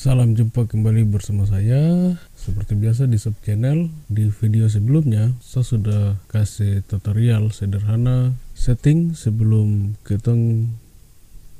[0.00, 2.16] Salam jumpa kembali bersama saya.
[2.32, 10.00] Seperti biasa di sub channel Di video sebelumnya Saya sudah kasih tutorial sederhana Setting sebelum
[10.08, 10.32] kita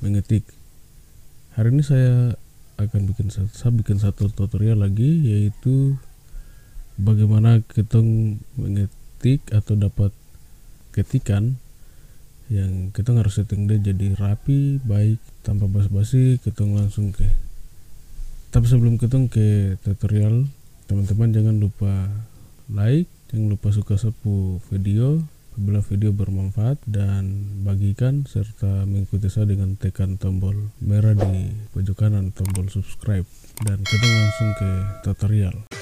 [0.00, 0.48] mengetik.
[1.52, 2.32] Hari ini saya
[2.80, 6.00] akan bikin Saya bikin satu tutorial lagi Yaitu
[6.96, 8.00] Bagaimana kita
[8.56, 10.16] mengetik Atau dapat
[10.96, 11.60] ketikan
[12.48, 17.22] yang kita harus setting dia jadi rapi baik tanpa basa-basi kita langsung ke
[18.50, 20.50] tapi sebelum kita ke tutorial
[20.90, 22.10] teman-teman jangan lupa
[22.66, 25.22] like jangan lupa suka sepu video
[25.54, 32.30] apabila video bermanfaat dan bagikan serta mengikuti saya dengan tekan tombol merah di pojok kanan
[32.32, 33.26] tombol subscribe.
[33.60, 34.70] Dan kita langsung ke
[35.04, 35.79] tutorial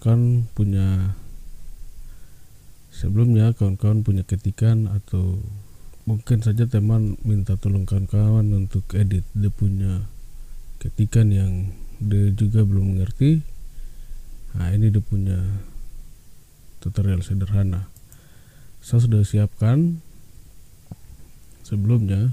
[0.00, 1.12] kawan-kawan punya
[2.88, 5.36] sebelumnya kawan-kawan punya ketikan atau
[6.08, 10.08] mungkin saja teman minta tolong kawan-kawan untuk edit dia punya
[10.80, 13.44] ketikan yang dia juga belum mengerti.
[14.56, 15.36] Nah ini dia punya
[16.80, 17.92] tutorial sederhana.
[18.80, 20.00] Saya sudah siapkan
[21.60, 22.32] sebelumnya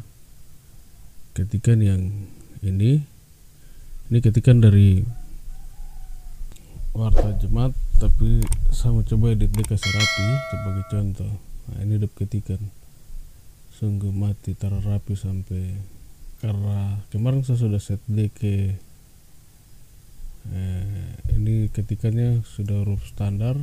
[1.36, 2.32] ketikan yang
[2.64, 3.04] ini.
[4.08, 5.04] Ini ketikan dari
[6.98, 8.42] warta jemaat tapi
[8.74, 11.30] sama coba edit dia kasih rapi sebagai contoh.
[11.70, 12.58] Nah ini udah ketikan.
[13.78, 15.78] Sungguh mati taruh rapi sampai
[16.42, 18.74] karena kemarin saya sudah set D eh,
[21.38, 23.54] ini ketikannya sudah huruf standar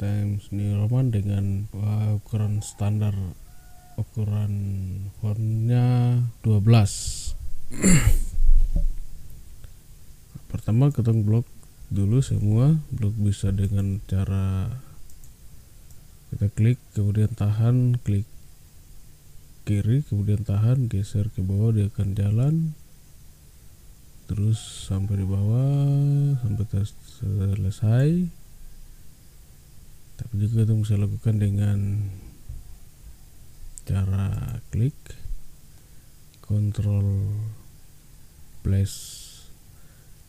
[0.00, 3.12] times New Roman dengan wah, ukuran standar
[4.00, 4.56] ukuran
[5.20, 6.64] fontnya 12
[10.52, 11.46] pertama ketemu blok
[11.92, 14.80] dulu semua blok bisa dengan cara
[16.32, 18.24] kita klik kemudian tahan klik
[19.62, 22.54] kiri kemudian tahan geser ke bawah dia akan jalan.
[24.26, 24.58] Terus
[24.88, 26.66] sampai di bawah sampai
[27.20, 28.08] selesai.
[30.18, 31.78] Tapi juga kita bisa lakukan dengan
[33.82, 34.94] cara klik
[36.42, 37.34] kontrol
[38.62, 38.94] plus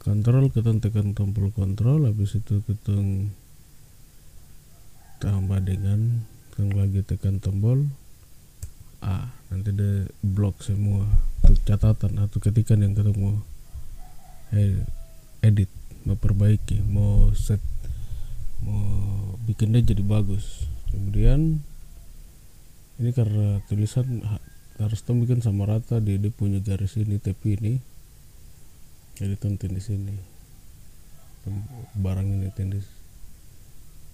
[0.04, 2.96] kontrol kita tekan tombol kontrol habis itu kita
[5.24, 7.88] tambah dengan kita lagi tekan tombol
[9.00, 9.32] A.
[9.48, 11.08] Nanti ada blok semua
[11.44, 13.40] itu catatan atau ketikan yang kita mau
[15.44, 15.72] edit
[16.04, 17.60] mau perbaiki mau set
[18.60, 20.68] mau bikin dia jadi bagus.
[20.92, 21.64] Kemudian
[23.00, 24.24] ini karena tulisan
[24.80, 27.93] harus bikin sama rata di dia punya garis ini tapi ini
[29.14, 30.16] jadi tonton di sini.
[32.00, 32.88] Barang ini tendis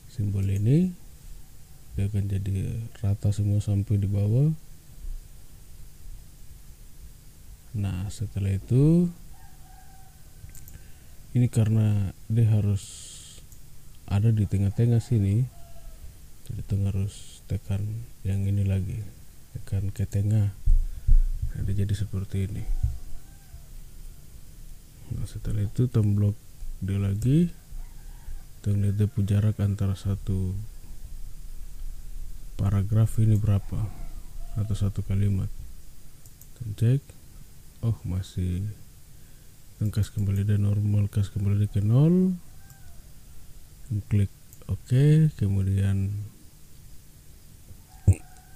[0.09, 0.91] simbol ini
[1.93, 4.51] dia akan jadi rata semua sampai di bawah.
[7.77, 9.07] Nah setelah itu
[11.37, 12.83] ini karena dia harus
[14.09, 15.45] ada di tengah-tengah sini
[16.49, 17.85] jadi kita harus tekan
[18.25, 19.05] yang ini lagi
[19.53, 20.49] tekan ke tengah.
[21.53, 22.88] Nah, dia jadi seperti ini
[25.15, 26.37] nah setelah itu temblok
[26.79, 27.51] dia lagi.
[28.69, 30.53] Lihat dia jarak antara satu
[32.59, 33.81] paragraf ini berapa?
[34.59, 35.49] Atau satu kalimat.
[36.59, 37.01] Dan cek
[37.81, 38.67] oh masih
[39.79, 42.37] tengkas kembali dan normal kas kembali ke nol.
[44.11, 44.29] Klik
[44.69, 46.13] okay, kemudian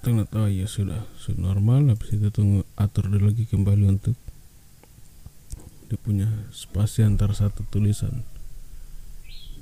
[0.04, 1.90] tengok oh ya sudah sudah normal.
[1.90, 4.14] Habis itu tunggu atur dia lagi kembali untuk
[5.94, 8.26] dia punya spasi antara satu tulisan.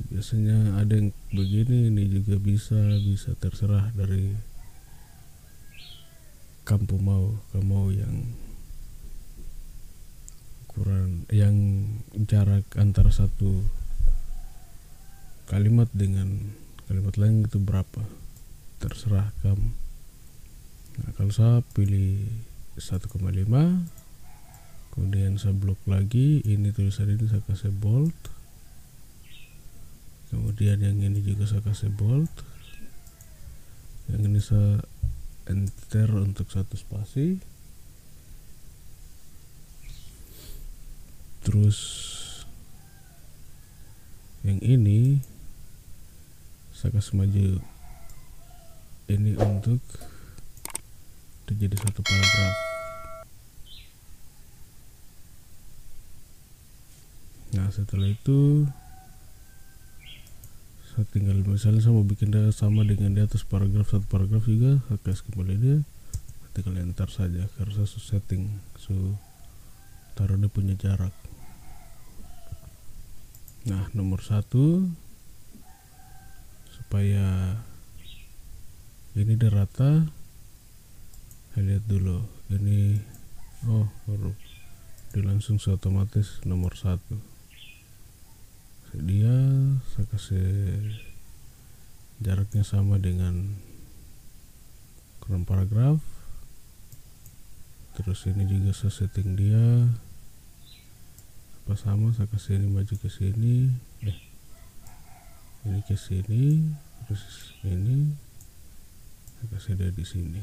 [0.08, 4.32] Biasanya ada yang begini ini juga bisa bisa terserah dari
[6.64, 8.16] kamu mau kamu yang
[10.64, 11.56] ukuran yang
[12.24, 13.60] jarak antara satu
[15.44, 16.56] kalimat dengan
[16.88, 18.08] kalimat lain itu berapa.
[18.80, 19.68] Terserah kamu.
[20.96, 22.24] Nah kalau saya pilih
[22.80, 24.00] 1,5
[24.92, 28.14] kemudian saya blok lagi ini tulisan ini saya kasih bold
[30.28, 32.32] kemudian yang ini juga saya kasih bold
[34.12, 34.84] yang ini saya
[35.46, 37.42] enter untuk satu spasi.
[41.42, 41.78] Terus
[44.46, 45.22] yang ini
[46.74, 47.48] saya kasih maju
[49.10, 49.82] ini untuk
[51.52, 52.71] jadi satu paragraf
[57.72, 58.64] setelah itu
[60.92, 64.80] saya tinggal misalnya saya mau bikin dia sama dengan di atas paragraf satu paragraf juga
[64.88, 65.78] saya kasih kembali dia.
[66.52, 68.92] Tinggal enter saja karena saya setting so
[70.12, 71.16] taruh dia punya jarak.
[73.64, 74.84] Nah nomor satu
[76.68, 77.56] supaya
[79.16, 80.08] ini dia rata
[81.52, 82.20] saya lihat dulu
[82.52, 83.00] ini
[83.64, 84.36] oh baru
[85.16, 87.31] dia langsung otomatis nomor satu
[90.12, 90.92] kasih
[92.20, 93.56] jaraknya sama dengan
[95.24, 96.04] kurang paragraf.
[97.96, 99.88] Terus ini juga saya setting dia.
[101.64, 103.72] Apa sama saya kasih ini maju ke sini.
[104.04, 104.18] Eh
[105.64, 106.60] ini ke sini
[107.08, 108.12] terus ini.
[109.40, 110.42] Saya kasih dia di sini.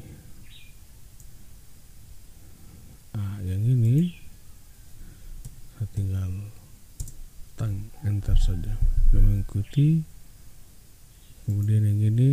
[3.13, 4.17] Ah yang ini
[5.77, 6.31] saya tinggal
[7.53, 10.05] tang enter saja dan mengikuti
[11.45, 12.31] kemudian yang ini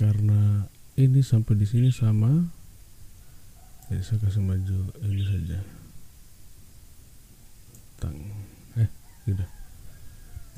[0.00, 2.60] karena ini sampai di sini sama
[3.90, 5.58] jadi saya kasih maju ini saja.
[7.98, 8.14] Tang.
[8.78, 8.86] Eh
[9.26, 9.50] tidak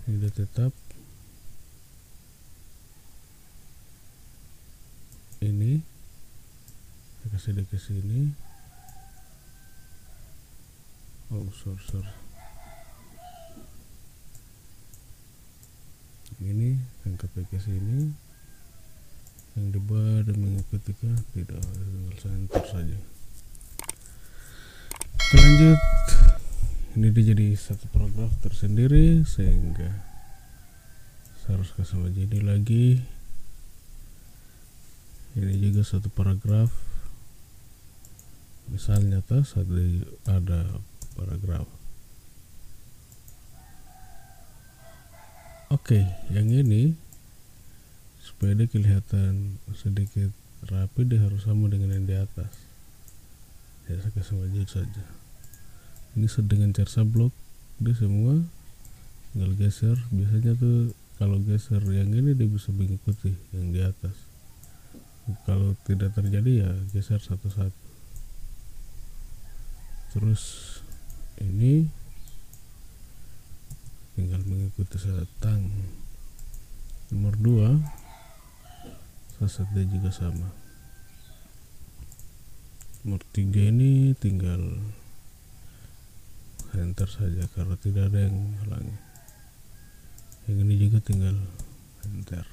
[0.05, 0.73] ini udah tetap.
[5.41, 5.81] Ini.
[7.25, 8.37] Saya kasih dia ke sini.
[11.33, 12.22] Oh sorry sorry
[16.47, 18.11] ini angkat ke sini
[19.53, 21.61] yang bawah dan mengikuti ke tidak
[22.17, 22.99] center saja.
[25.33, 25.81] Lanjut.
[26.93, 29.89] Ini dia jadi satu paragraf tersendiri sehingga
[31.41, 32.87] saya harus kasih maju ini lagi.
[35.37, 36.69] Ini juga satu paragraf.
[38.69, 39.81] Misalnya atas ada
[40.29, 40.61] ada
[41.17, 41.82] paragraf
[45.73, 46.93] oke yang ini
[48.21, 50.29] supaya dia kelihatan sedikit
[50.69, 52.53] rapi dia harus sama dengan yang di atas.
[53.89, 55.05] Ya saya kasih maju saja.
[56.13, 57.33] Ini dengan cersa blok
[57.81, 58.45] dia semua
[59.33, 59.97] tinggal geser.
[60.13, 64.15] Biasanya tuh kalau geser yang ini dia bisa mengikuti yang di atas.
[65.49, 67.83] Kalau tidak terjadi ya geser satu-satu.
[70.13, 70.43] Terus
[71.41, 71.89] ini
[74.23, 75.67] tinggal mengikuti setang
[77.11, 77.75] nomor dua
[79.35, 80.47] sasetnya juga sama.
[83.03, 84.79] Nomor tiga ini tinggal
[86.79, 88.97] enter saja karena tidak ada yang halangi
[90.49, 91.37] yang ini juga tinggal
[92.07, 92.47] enter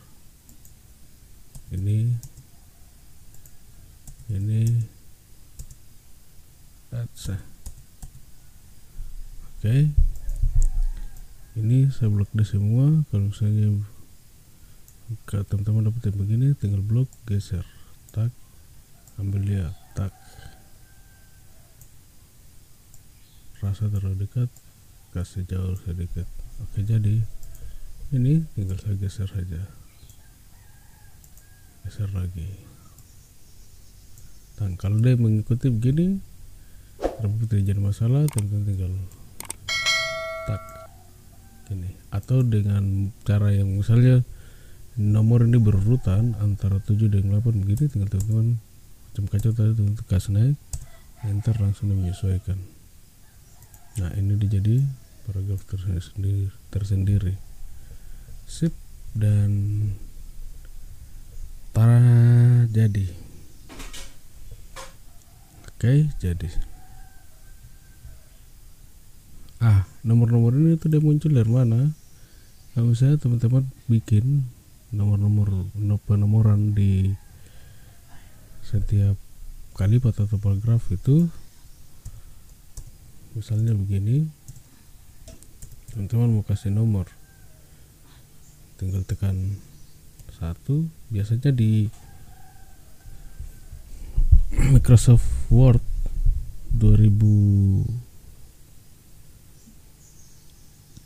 [1.71, 2.19] ini
[4.27, 4.61] ini
[6.91, 7.39] that's oke.
[9.61, 10.08] okay.
[11.59, 13.03] Ini saya blok di semua.
[13.11, 13.83] Kalau misalnya
[15.27, 17.65] teman-teman dapat yang begini tinggal blok geser
[18.15, 18.31] tak
[19.19, 19.67] ambil dia
[19.97, 20.13] tak.
[23.59, 24.47] Rasa terlalu dekat
[25.11, 26.29] kasih jauh sedikit
[26.61, 27.19] oke jadi
[28.15, 29.61] ini tinggal saya geser saja.
[31.83, 32.47] Geser lagi.
[34.55, 36.21] Dan kalau mengikuti begini
[36.99, 38.93] tidak jadi masalah teman-teman tinggal
[41.69, 44.25] gini atau dengan cara yang misalnya
[44.97, 50.31] nomor ini berurutan antara 7 dan 8 begini tinggal teman-teman macam kacau tadi teman-teman kasih
[50.33, 50.57] naik
[51.23, 52.55] enter langsung menyesuaikan.
[53.99, 54.79] Nah ini dijadi
[55.27, 57.35] paragraf tersendiri tersendiri.
[58.47, 58.71] Sip
[59.13, 59.51] dan
[61.75, 61.99] tara
[62.71, 63.07] jadi.
[65.67, 66.68] Oke jadi
[69.59, 71.91] ah nomor-nomor ini tuh dia muncul dari mana?
[72.71, 74.47] Kalau misalnya teman-teman bikin
[74.95, 75.67] nomor-nomor
[76.07, 77.11] penomoran di
[78.63, 79.19] setiap
[79.77, 81.29] kalimat atau paragraf itu
[83.37, 84.27] misalnya begini
[85.93, 87.07] teman-teman mau kasih nomor
[88.81, 89.57] tinggal tekan
[90.35, 91.89] satu biasanya di
[94.73, 95.81] Microsoft Word
[96.73, 98.08] 2000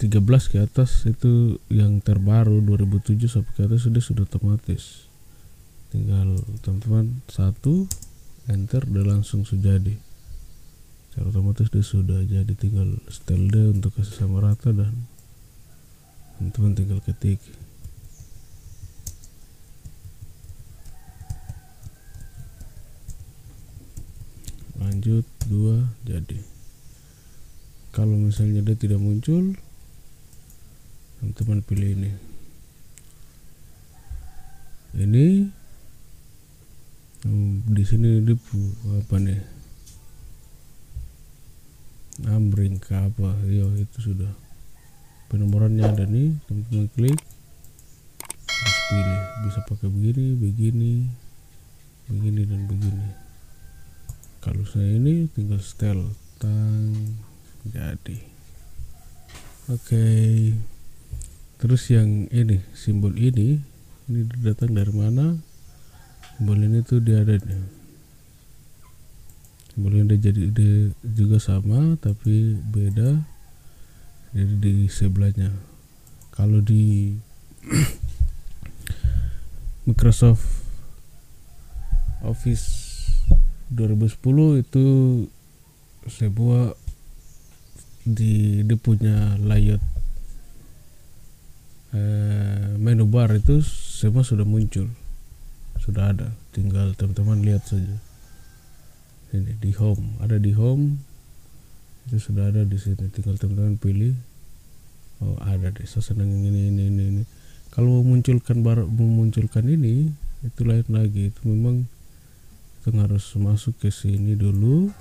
[0.03, 0.19] 13
[0.51, 5.07] ke atas itu yang terbaru 2007 sampai ke atas sudah sudah otomatis.
[5.95, 7.87] Tinggal teman-teman satu
[8.51, 9.95] enter udah langsung sudah jadi.
[11.07, 14.91] Secara otomatis dia sudah jadi tinggal setel dia untuk kasih sama rata dan
[16.35, 17.39] teman-teman tinggal ketik.
[24.83, 26.43] Lanjut dua jadi.
[27.95, 29.55] Kalau misalnya dia tidak muncul
[31.23, 32.11] teman-teman pilih ini.
[34.91, 35.25] Ini
[37.23, 38.35] hmm, di sini dia
[38.99, 39.39] apa nih?
[42.27, 43.39] Amring ke apa?
[43.47, 44.35] Yo itu sudah.
[45.31, 47.19] Penomorannya ada nih teman-teman klik.
[48.43, 50.93] Terus pilih bisa pakai begini begini
[52.11, 53.07] begini dan begini.
[54.43, 56.03] Kalau saya ini tinggal setel
[56.35, 56.91] tang
[57.63, 58.19] jadi.
[59.71, 59.87] Oke.
[59.87, 60.72] okay.
[61.63, 63.55] Terus yang ini simbol ini
[64.11, 65.39] ini datang dari mana?
[66.35, 67.39] Simbol ini tuh dia ada
[69.71, 73.15] simbol ini jadi dia juga sama tapi beda
[74.35, 75.55] jadi di sebelahnya.
[76.35, 77.15] Kalau di
[79.87, 80.43] Microsoft
[82.27, 82.67] Office
[83.71, 84.85] 2010 itu
[86.11, 86.75] sebuah
[88.03, 89.92] di dia punya layout
[91.93, 94.89] eh, menu bar itu semua sudah muncul.
[95.79, 96.33] Sudah ada.
[96.51, 97.97] Tinggal teman-teman lihat saja.
[99.33, 100.17] Ini di home.
[100.21, 101.01] Ada di home
[102.09, 103.07] itu sudah ada di sini.
[103.09, 104.13] Tinggal teman-teman pilih.
[105.21, 105.85] Oh ada deh.
[105.85, 107.23] Saya ini ini ini ini.
[107.73, 110.13] Kalau memunculkan bar memunculkan ini
[110.45, 111.31] itu lain lagi.
[111.33, 111.87] Itu memang
[112.83, 114.91] kita harus masuk ke sini dulu.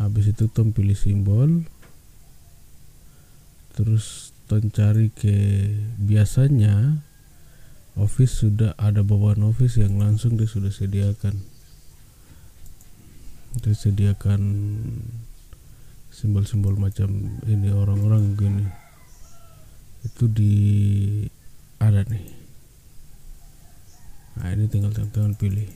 [0.00, 1.68] Habis itu tom pilih simbol.
[3.76, 5.62] Terus tom cari ke
[6.02, 6.98] biasanya
[7.94, 11.38] office sudah ada bawaan office yang langsung dia sudah sediakan.
[13.62, 14.42] Disediakan
[16.10, 18.66] simbol-simbol macam ini orang-orang gini.
[20.02, 20.58] Itu di
[21.78, 22.26] ada nih.
[24.34, 25.70] Nah ini tinggal teman-teman pilih.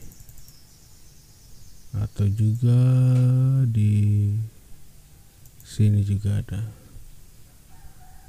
[1.95, 2.83] Atau juga
[3.71, 4.35] di
[5.63, 6.84] sini juga ada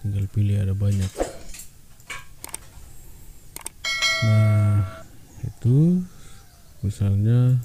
[0.05, 1.09] tinggal pilih ada banyak.
[4.21, 5.01] Nah
[5.41, 6.05] itu
[6.85, 7.57] misalnya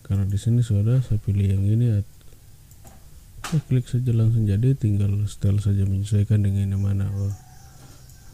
[0.00, 2.00] karena di sini sudah saya pilih yang ini
[3.44, 7.12] saya klik saja langsung jadi tinggal setel saja menyesuaikan dengan yang mana.
[7.12, 7.36] Oh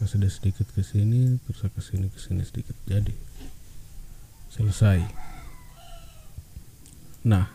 [0.07, 2.79] sudah sedikit ke sini terus ke sini ke sini sedikit.
[2.87, 3.11] Jadi
[4.47, 5.03] selesai.
[7.27, 7.51] Nah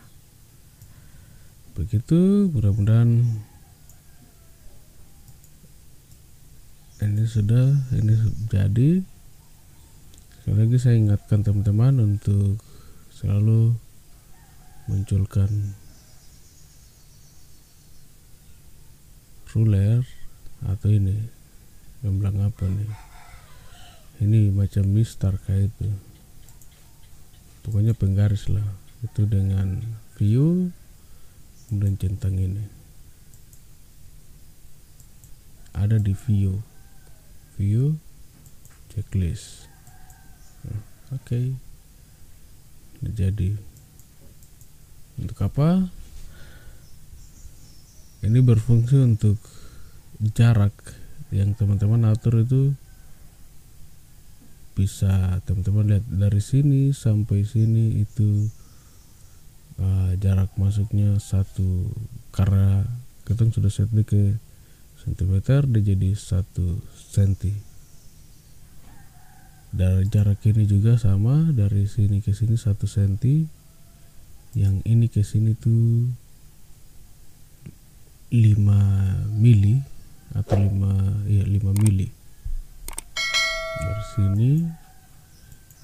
[1.73, 3.25] begitu mudah-mudahan
[7.05, 8.13] ini sudah ini
[8.49, 9.05] jadi.
[10.41, 12.57] Sekali lagi saya ingatkan teman-teman untuk
[13.13, 13.77] selalu
[14.89, 15.49] munculkan
[19.53, 20.05] ruler
[20.65, 21.15] atau ini
[22.01, 22.91] gamblang apa nih.
[24.25, 25.89] Ini macam mistar kayak itu.
[27.65, 28.65] Pokoknya penggaris lah.
[29.05, 29.81] Itu dengan
[30.17, 30.73] view
[31.67, 32.65] kemudian centang ini.
[35.75, 36.74] Ada di view
[37.55, 37.99] view
[38.91, 39.67] checklist.
[41.11, 41.19] Oke.
[41.21, 41.45] Okay.
[43.03, 43.55] jadi.
[45.15, 45.87] Untuk apa?
[48.25, 49.37] Ini berfungsi untuk
[50.19, 50.73] jarak
[51.29, 52.73] yang teman-teman atur itu
[54.75, 58.51] bisa teman-teman lihat dari sini sampai sini itu
[59.79, 61.87] uh, jarak masuknya satu
[62.35, 62.83] karena
[63.23, 64.35] kita sudah set ke
[65.05, 67.53] sentimeter dia jadi satu senti.
[69.69, 73.45] Dari jarak ini juga sama dari sini ke sini satu senti.
[74.57, 76.09] Yang ini ke sini tuh
[78.33, 79.77] 5 mili
[80.33, 82.09] atau 5 ya 5 mili.
[83.77, 84.51] Dari sini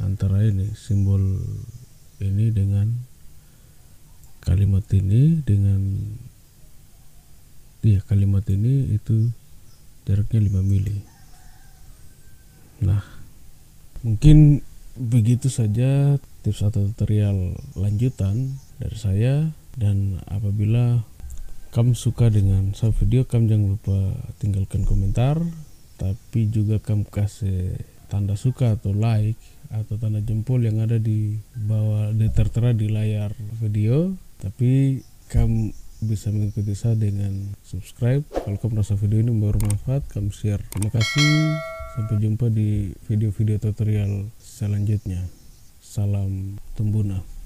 [0.01, 1.21] antara ini simbol
[2.17, 2.89] ini dengan
[4.41, 6.01] kalimat ini dengan
[7.81, 9.33] iya kalimat ini itu
[10.05, 11.01] jaraknya 5 mili.
[12.81, 13.01] Nah
[14.01, 14.65] mungkin
[14.97, 19.35] begitu saja tips atau tutorial lanjutan dari saya.
[19.71, 20.99] Dan apabila
[21.71, 23.99] kamu suka dengan sub video kamu jangan lupa
[24.41, 25.39] tinggalkan komentar.
[26.01, 27.77] Tapi juga kamu kasih
[28.09, 29.39] tanda suka atau like
[29.71, 34.11] atau tanda jempol yang ada di bawah di tertera di layar video.
[34.41, 38.25] Tapi kamu bisa mengikuti saya dengan subscribe.
[38.33, 40.61] Kalau kamu merasa video ini bermanfaat kamu share.
[40.73, 41.29] Terima kasih.
[41.93, 45.29] Sampai jumpa di video-video tutorial selanjutnya.
[45.77, 47.40] Salam Tembuna.